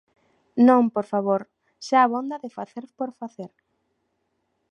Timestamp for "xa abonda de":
1.87-2.53